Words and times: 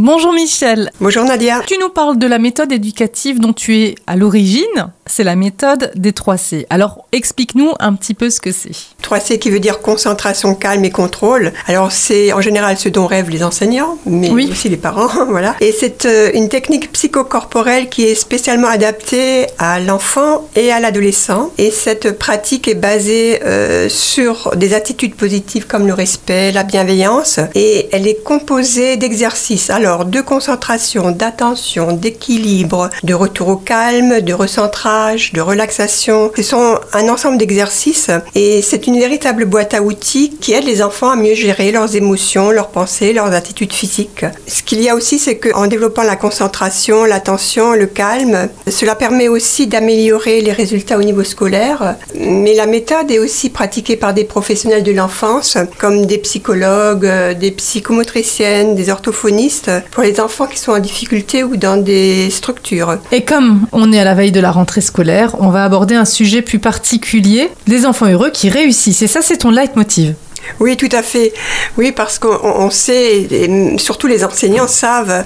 Bonjour 0.00 0.32
Michel. 0.32 0.92
Bonjour 1.00 1.24
Nadia. 1.24 1.60
Tu 1.66 1.74
nous 1.80 1.88
parles 1.88 2.18
de 2.18 2.28
la 2.28 2.38
méthode 2.38 2.70
éducative 2.70 3.40
dont 3.40 3.52
tu 3.52 3.78
es 3.78 3.96
à 4.06 4.14
l'origine. 4.14 4.92
C'est 5.08 5.24
la 5.24 5.36
méthode 5.36 5.90
des 5.96 6.12
3C. 6.12 6.66
Alors 6.70 7.06
explique-nous 7.12 7.72
un 7.80 7.94
petit 7.94 8.14
peu 8.14 8.30
ce 8.30 8.40
que 8.40 8.52
c'est. 8.52 8.70
3C 9.02 9.38
qui 9.38 9.50
veut 9.50 9.58
dire 9.58 9.80
concentration, 9.80 10.54
calme 10.54 10.84
et 10.84 10.90
contrôle. 10.90 11.52
Alors 11.66 11.92
c'est 11.92 12.32
en 12.32 12.40
général 12.40 12.76
ce 12.76 12.88
dont 12.88 13.06
rêvent 13.06 13.30
les 13.30 13.42
enseignants, 13.42 13.96
mais 14.06 14.30
aussi 14.30 14.68
les 14.68 14.76
parents, 14.76 15.24
voilà. 15.28 15.56
Et 15.60 15.72
c'est 15.72 16.04
euh, 16.04 16.30
une 16.34 16.48
technique 16.48 16.92
psychocorporelle 16.92 17.88
qui 17.88 18.04
est 18.04 18.14
spécialement 18.14 18.68
adaptée 18.68 19.46
à 19.58 19.80
l'enfant 19.80 20.46
et 20.54 20.70
à 20.70 20.78
l'adolescent. 20.78 21.50
Et 21.56 21.70
cette 21.70 22.18
pratique 22.18 22.68
est 22.68 22.74
basée 22.74 23.40
euh, 23.44 23.88
sur 23.88 24.52
des 24.56 24.74
attitudes 24.74 25.14
positives 25.14 25.66
comme 25.66 25.86
le 25.86 25.94
respect, 25.94 26.52
la 26.52 26.62
bienveillance, 26.62 27.40
et 27.54 27.88
elle 27.92 28.06
est 28.06 28.22
composée 28.22 28.96
d'exercices 28.96 29.70
alors 29.70 30.04
de 30.04 30.20
concentration, 30.20 31.10
d'attention, 31.10 31.92
d'équilibre, 31.92 32.90
de 33.02 33.14
retour 33.14 33.48
au 33.48 33.56
calme, 33.56 34.20
de 34.20 34.34
recentrage, 34.34 34.97
de 35.32 35.40
relaxation. 35.40 36.32
Ce 36.34 36.42
sont 36.42 36.78
un 36.92 37.08
ensemble 37.08 37.38
d'exercices 37.38 38.10
et 38.34 38.62
c'est 38.62 38.88
une 38.88 38.98
véritable 38.98 39.44
boîte 39.44 39.72
à 39.74 39.82
outils 39.82 40.36
qui 40.40 40.52
aide 40.52 40.64
les 40.64 40.82
enfants 40.82 41.10
à 41.10 41.16
mieux 41.16 41.34
gérer 41.34 41.70
leurs 41.70 41.94
émotions, 41.94 42.50
leurs 42.50 42.68
pensées, 42.68 43.12
leurs 43.12 43.32
attitudes 43.32 43.72
physiques. 43.72 44.24
Ce 44.48 44.62
qu'il 44.62 44.82
y 44.82 44.88
a 44.88 44.96
aussi, 44.96 45.20
c'est 45.20 45.36
qu'en 45.36 45.68
développant 45.68 46.02
la 46.02 46.16
concentration, 46.16 47.04
l'attention, 47.04 47.74
le 47.74 47.86
calme, 47.86 48.48
cela 48.68 48.96
permet 48.96 49.28
aussi 49.28 49.68
d'améliorer 49.68 50.40
les 50.40 50.52
résultats 50.52 50.98
au 50.98 51.02
niveau 51.04 51.22
scolaire. 51.22 51.94
Mais 52.18 52.54
la 52.54 52.66
méthode 52.66 53.10
est 53.10 53.20
aussi 53.20 53.50
pratiquée 53.50 53.96
par 53.96 54.14
des 54.14 54.24
professionnels 54.24 54.82
de 54.82 54.92
l'enfance, 54.92 55.58
comme 55.78 56.06
des 56.06 56.18
psychologues, 56.18 57.08
des 57.38 57.52
psychomotriciennes, 57.52 58.74
des 58.74 58.90
orthophonistes 58.90 59.70
pour 59.92 60.02
les 60.02 60.18
enfants 60.18 60.46
qui 60.46 60.58
sont 60.58 60.72
en 60.72 60.80
difficulté 60.80 61.44
ou 61.44 61.56
dans 61.56 61.76
des 61.76 62.30
structures. 62.30 62.98
Et 63.12 63.22
comme 63.22 63.66
on 63.70 63.92
est 63.92 64.00
à 64.00 64.04
la 64.04 64.14
veille 64.14 64.32
de 64.32 64.40
la 64.40 64.50
rentrée 64.50 64.80
scolaire, 64.88 65.36
on 65.40 65.50
va 65.50 65.64
aborder 65.64 65.94
un 65.94 66.04
sujet 66.04 66.42
plus 66.42 66.58
particulier, 66.58 67.50
les 67.66 67.86
enfants 67.86 68.06
heureux 68.06 68.30
qui 68.30 68.48
réussissent. 68.50 69.02
Et 69.02 69.06
ça, 69.06 69.22
c'est 69.22 69.38
ton 69.38 69.50
leitmotiv. 69.50 70.14
Oui, 70.60 70.76
tout 70.76 70.88
à 70.92 71.02
fait. 71.02 71.32
Oui, 71.76 71.92
parce 71.92 72.18
qu'on 72.18 72.70
sait, 72.70 73.22
et 73.30 73.78
surtout 73.78 74.06
les 74.06 74.24
enseignants 74.24 74.66
savent 74.66 75.24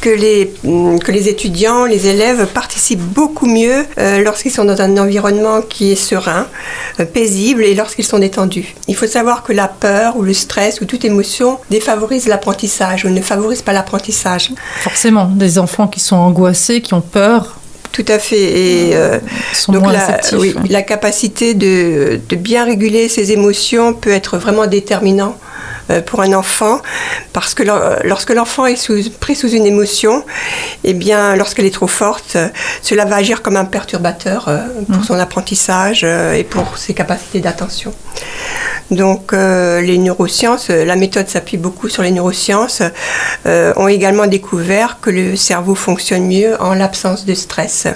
que 0.00 0.10
les, 0.10 0.52
que 0.62 1.12
les 1.12 1.28
étudiants, 1.28 1.84
les 1.84 2.06
élèves 2.06 2.46
participent 2.46 3.00
beaucoup 3.00 3.46
mieux 3.46 3.84
euh, 3.98 4.22
lorsqu'ils 4.22 4.50
sont 4.50 4.64
dans 4.64 4.80
un 4.80 4.96
environnement 4.96 5.60
qui 5.62 5.92
est 5.92 5.96
serein, 5.96 6.46
euh, 6.98 7.04
paisible 7.04 7.64
et 7.64 7.74
lorsqu'ils 7.74 8.04
sont 8.04 8.18
détendus. 8.18 8.74
Il 8.88 8.96
faut 8.96 9.06
savoir 9.06 9.42
que 9.42 9.52
la 9.52 9.68
peur 9.68 10.16
ou 10.16 10.22
le 10.22 10.34
stress 10.34 10.80
ou 10.80 10.84
toute 10.84 11.04
émotion 11.04 11.58
défavorise 11.70 12.26
l'apprentissage 12.26 13.04
ou 13.04 13.08
ne 13.08 13.20
favorise 13.20 13.62
pas 13.62 13.72
l'apprentissage. 13.72 14.52
Forcément, 14.80 15.26
des 15.26 15.58
enfants 15.58 15.88
qui 15.88 16.00
sont 16.00 16.16
angoissés, 16.16 16.80
qui 16.80 16.94
ont 16.94 17.00
peur, 17.00 17.59
tout 17.92 18.04
à 18.08 18.18
fait. 18.18 18.36
Et 18.40 18.90
euh, 18.94 19.18
donc 19.68 19.90
la, 19.92 20.20
oui, 20.34 20.54
la 20.68 20.82
capacité 20.82 21.54
de, 21.54 22.20
de, 22.28 22.36
bien 22.36 22.64
réguler 22.64 23.08
ses 23.08 23.32
émotions 23.32 23.94
peut 23.94 24.10
être 24.10 24.38
vraiment 24.38 24.66
déterminant 24.66 25.36
euh, 25.90 26.00
pour 26.00 26.20
un 26.20 26.32
enfant 26.32 26.80
parce 27.32 27.54
que 27.54 27.62
lorsque 28.04 28.30
l'enfant 28.30 28.66
est 28.66 28.76
sous, 28.76 29.10
pris 29.18 29.34
sous 29.34 29.50
une 29.50 29.66
émotion, 29.66 30.20
et 30.84 30.90
eh 30.90 30.94
bien, 30.94 31.36
lorsqu'elle 31.36 31.66
est 31.66 31.74
trop 31.74 31.88
forte, 31.88 32.36
cela 32.82 33.04
va 33.04 33.16
agir 33.16 33.42
comme 33.42 33.56
un 33.56 33.64
perturbateur 33.64 34.48
euh, 34.48 34.58
pour 34.86 35.00
mmh. 35.00 35.04
son 35.04 35.18
apprentissage 35.18 36.04
et 36.04 36.44
pour 36.44 36.78
ses 36.78 36.94
capacités 36.94 37.40
d'attention. 37.40 37.92
Donc 38.90 39.32
euh, 39.32 39.80
les 39.80 39.98
neurosciences, 39.98 40.68
euh, 40.70 40.84
la 40.84 40.96
méthode 40.96 41.28
s'appuie 41.28 41.56
beaucoup 41.56 41.88
sur 41.88 42.02
les 42.02 42.10
neurosciences, 42.10 42.82
euh, 43.46 43.72
ont 43.76 43.88
également 43.88 44.26
découvert 44.26 44.98
que 45.00 45.10
le 45.10 45.36
cerveau 45.36 45.74
fonctionne 45.74 46.26
mieux 46.26 46.60
en 46.60 46.74
l'absence 46.74 47.24
de 47.24 47.34
stress. 47.34 47.86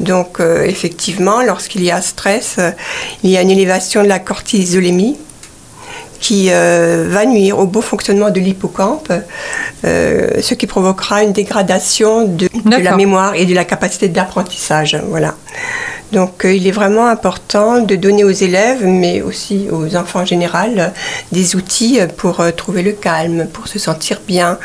Donc 0.00 0.40
effectivement, 0.40 1.42
lorsqu'il 1.42 1.82
y 1.82 1.90
a 1.90 2.00
stress, 2.00 2.58
il 3.24 3.30
y 3.30 3.36
a 3.36 3.42
une 3.42 3.50
élévation 3.50 4.04
de 4.04 4.06
la 4.06 4.20
cortisolémie 4.20 5.16
qui 6.20 6.50
va 6.50 7.26
nuire 7.26 7.58
au 7.58 7.66
bon 7.66 7.80
fonctionnement 7.80 8.30
de 8.30 8.38
l'hippocampe, 8.38 9.12
ce 9.82 10.54
qui 10.54 10.68
provoquera 10.68 11.24
une 11.24 11.32
dégradation 11.32 12.26
de, 12.26 12.48
de, 12.64 12.76
la 12.76 12.94
mémoire 12.94 13.34
et 13.34 13.44
de 13.44 13.56
la 13.56 13.64
capacité 13.64 14.06
d'apprentissage. 14.06 14.96
Voilà. 15.08 15.34
Donc 16.12 16.44
euh, 16.44 16.54
il 16.54 16.66
est 16.66 16.72
vraiment 16.72 17.06
important 17.06 17.80
de 17.80 17.94
donner 17.94 18.24
aux 18.24 18.30
élèves, 18.30 18.84
mais 18.84 19.20
aussi 19.20 19.68
aux 19.70 19.94
enfants 19.96 20.20
en 20.20 20.24
général, 20.24 20.92
des 21.32 21.56
outils 21.56 22.00
pour 22.16 22.40
euh, 22.40 22.50
trouver 22.50 22.82
le 22.82 22.92
calme, 22.92 23.46
pour 23.52 23.68
se 23.68 23.78
sentir 23.78 24.20
bien, 24.26 24.58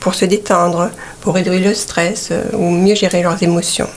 pour 0.00 0.14
se 0.14 0.24
détendre, 0.24 0.90
pour 1.20 1.34
réduire 1.34 1.60
le 1.60 1.74
stress 1.74 2.28
euh, 2.30 2.42
ou 2.54 2.70
mieux 2.70 2.94
gérer 2.94 3.22
leurs 3.22 3.42
émotions. 3.42 3.88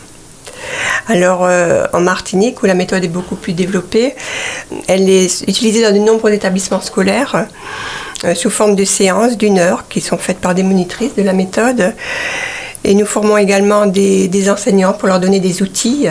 Alors 1.07 1.41
en 1.41 1.99
Martinique, 1.99 2.61
où 2.61 2.67
la 2.67 2.75
méthode 2.75 3.03
est 3.03 3.09
beaucoup 3.09 3.35
plus 3.35 3.53
développée, 3.53 4.15
elle 4.87 5.09
est 5.09 5.41
utilisée 5.47 5.81
dans 5.81 5.91
de 5.91 5.97
nombreux 5.97 6.31
établissements 6.31 6.79
scolaires 6.79 7.47
sous 8.35 8.51
forme 8.51 8.75
de 8.75 8.85
séances 8.85 9.35
d'une 9.35 9.57
heure 9.57 9.87
qui 9.89 9.99
sont 9.99 10.19
faites 10.19 10.37
par 10.37 10.53
des 10.53 10.63
monitrices 10.63 11.15
de 11.15 11.23
la 11.23 11.33
méthode. 11.33 11.95
Et 12.83 12.95
nous 12.95 13.05
formons 13.05 13.37
également 13.37 13.85
des, 13.85 14.49
enseignants 14.49 14.93
pour 14.93 15.07
leur 15.07 15.19
donner 15.19 15.39
des 15.39 15.61
outils 15.61 16.07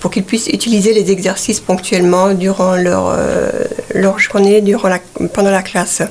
pour 0.00 0.10
qu'ils 0.10 0.24
puissent 0.24 0.48
utiliser 0.48 0.92
les 0.92 1.10
exercices 1.10 1.60
ponctuellement 1.60 2.34
durant 2.34 2.76
leur, 2.76 3.14
euh, 3.16 3.50
journée, 4.18 4.60
durant 4.60 4.88
la, 4.88 4.98
pendant 5.32 5.50
la 5.50 5.62
classe. 5.62 6.02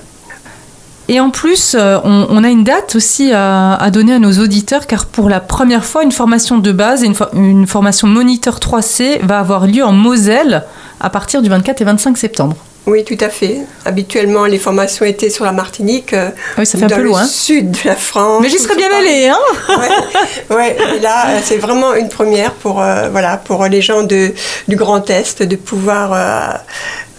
Et 1.09 1.19
en 1.19 1.31
plus, 1.31 1.75
euh, 1.75 1.97
on, 2.03 2.43
a 2.43 2.49
une 2.49 2.63
date 2.63 2.95
aussi 2.95 3.31
à, 3.33 3.89
donner 3.91 4.13
à 4.13 4.19
nos 4.19 4.33
auditeurs, 4.33 4.85
car 4.85 5.05
pour 5.05 5.27
la 5.27 5.39
première 5.39 5.83
fois, 5.83 6.03
une 6.03 6.11
formation 6.11 6.59
de 6.59 6.71
base 6.71 7.03
et 7.03 7.07
une, 7.07 7.15
une 7.33 7.67
formation 7.67 8.07
moniteur 8.07 8.59
3C 8.59 9.19
va 9.23 9.39
avoir 9.39 9.65
lieu 9.65 9.83
en 9.83 9.91
Moselle 9.91 10.63
à 10.99 11.09
partir 11.09 11.41
du 11.41 11.49
24 11.49 11.81
et 11.81 11.85
25 11.85 12.17
septembre. 12.17 12.55
Oui, 12.85 13.03
tout 13.03 13.17
à 13.19 13.29
fait. 13.29 13.59
Habituellement, 13.85 14.45
les 14.45 14.57
formations 14.57 15.05
étaient 15.05 15.29
sur 15.29 15.45
la 15.45 15.51
Martinique, 15.51 16.15
oui, 16.57 16.65
ça 16.65 16.77
fait 16.77 16.87
dans 16.87 16.95
un 16.95 16.97
peu 16.97 17.03
le 17.03 17.09
loin. 17.09 17.25
sud 17.25 17.71
de 17.71 17.79
la 17.85 17.95
France. 17.95 18.41
Mais 18.41 18.49
j'y 18.49 18.57
serais 18.57 18.75
bien 18.75 18.89
allée, 18.91 19.27
hein 19.27 19.37
ouais, 20.49 20.75
là, 21.01 21.39
c'est 21.43 21.57
vraiment 21.57 21.93
une 21.93 22.09
première 22.09 22.53
pour, 22.53 22.81
euh, 22.81 23.09
voilà, 23.09 23.37
pour 23.37 23.65
les 23.65 23.81
gens 23.81 24.03
de, 24.03 24.33
du 24.67 24.75
Grand 24.75 25.07
Est 25.09 25.43
de 25.43 25.55
pouvoir 25.55 26.13
euh, 26.13 26.57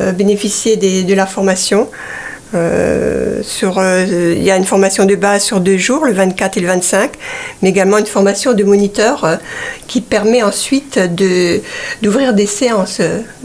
euh, 0.01 0.13
bénéficier 0.13 0.77
de 0.77 1.15
la 1.15 1.27
formation. 1.27 1.89
Euh, 2.53 3.43
sur, 3.45 3.79
euh, 3.79 4.35
il 4.37 4.43
y 4.43 4.51
a 4.51 4.57
une 4.57 4.65
formation 4.65 5.05
de 5.05 5.15
base 5.15 5.45
sur 5.45 5.61
deux 5.61 5.77
jours, 5.77 6.05
le 6.05 6.13
24 6.13 6.57
et 6.57 6.61
le 6.61 6.67
25, 6.67 7.13
mais 7.63 7.69
également 7.69 7.99
une 7.99 8.07
formation 8.07 8.55
de 8.55 8.65
moniteur 8.65 9.25
euh, 9.25 9.37
qui 9.87 10.01
permet 10.01 10.43
ensuite 10.43 10.99
de, 10.99 11.61
d'ouvrir 12.03 12.35
des 12.35 12.47
séances, 12.47 13.01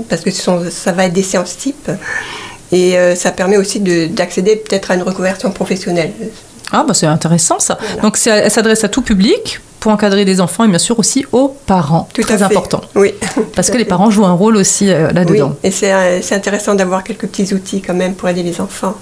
parce 0.10 0.22
que 0.22 0.32
ce 0.32 0.42
sont, 0.42 0.64
ça 0.72 0.92
va 0.92 1.06
être 1.06 1.14
des 1.14 1.24
séances 1.24 1.56
type, 1.56 1.92
et 2.72 2.96
ça 3.16 3.32
permet 3.32 3.58
aussi 3.58 3.80
d'accéder 3.80 4.56
peut-être 4.56 4.92
à 4.92 4.96
une 4.96 5.04
reconversion 5.04 5.52
professionnelle. 5.52 6.12
Ah, 6.72 6.84
bah 6.86 6.94
c'est 6.94 7.06
intéressant 7.06 7.60
ça. 7.60 7.78
Donc 8.02 8.18
elle 8.26 8.52
s'adresse 8.52 8.84
à 8.84 8.90
tout 8.90 9.04
public? 9.04 9.60
Pour 9.86 9.94
encadrer 9.94 10.26
des 10.26 10.42
enfants 10.42 10.64
et 10.64 10.68
bien 10.68 10.80
sûr 10.80 10.98
aussi 10.98 11.28
aux 11.32 11.56
parents. 11.68 12.10
Tout 12.12 12.24
Très 12.24 12.42
important. 12.42 12.82
Oui. 12.96 13.14
Parce 13.56 13.70
que 13.70 13.78
les 13.78 13.86
parents 13.86 14.10
jouent 14.10 14.26
un 14.26 14.34
rôle 14.34 14.58
aussi 14.58 14.92
euh, 14.92 15.12
là-dedans. 15.12 15.56
Oui. 15.64 15.70
Et 15.70 15.86
euh, 15.86 16.20
c'est 16.24 16.34
intéressant 16.34 16.74
d'avoir 16.74 17.04
quelques 17.04 17.28
petits 17.28 17.54
outils 17.54 17.84
quand 17.84 17.94
même 17.94 18.16
pour 18.16 18.28
aider 18.28 18.42
les 18.42 18.60
enfants. 18.60 18.96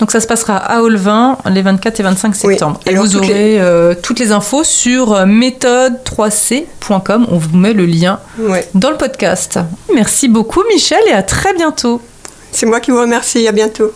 Donc 0.00 0.10
ça 0.10 0.20
se 0.20 0.26
passera 0.26 0.56
à 0.56 0.80
Olvin 0.80 1.36
les 1.50 1.60
24 1.60 2.00
et 2.00 2.02
25 2.04 2.34
septembre. 2.34 2.80
Et 2.86 2.94
vous 2.94 3.16
aurez 3.16 3.60
euh, 3.60 3.94
toutes 4.02 4.18
les 4.18 4.32
infos 4.32 4.64
sur 4.64 5.26
méthode3c.com. 5.26 7.26
On 7.30 7.36
vous 7.36 7.58
met 7.58 7.74
le 7.74 7.84
lien 7.84 8.18
dans 8.72 8.90
le 8.90 8.96
podcast. 8.96 9.58
Merci 9.94 10.28
beaucoup 10.28 10.62
Michel 10.72 11.02
et 11.06 11.12
à 11.12 11.22
très 11.22 11.52
bientôt. 11.52 12.00
C'est 12.50 12.64
moi 12.64 12.80
qui 12.80 12.92
vous 12.92 13.00
remercie. 13.00 13.46
À 13.46 13.52
bientôt. 13.52 13.92